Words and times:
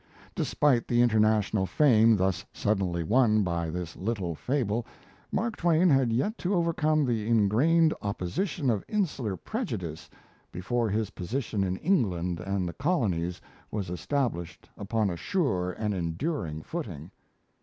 Despite 0.33 0.87
the 0.87 0.99
international 1.03 1.67
fame 1.67 2.17
thus 2.17 2.43
suddenly 2.51 3.03
won 3.03 3.43
by 3.43 3.69
this 3.69 3.95
little 3.95 4.33
fable, 4.33 4.83
Mark 5.31 5.55
Twain 5.57 5.91
had 5.91 6.11
yet 6.11 6.39
to 6.39 6.55
overcome 6.55 7.05
the 7.05 7.27
ingrained 7.27 7.93
opposition 8.01 8.71
of 8.71 8.83
insular 8.89 9.37
prejudice 9.37 10.09
before 10.51 10.89
his 10.89 11.11
position 11.11 11.63
in 11.63 11.77
England 11.77 12.39
and 12.39 12.67
the 12.67 12.73
colonies 12.73 13.39
was 13.69 13.91
established 13.91 14.67
upon 14.75 15.11
a 15.11 15.17
sure 15.17 15.69
and 15.73 15.93
enduring 15.93 16.63
footing. 16.63 17.11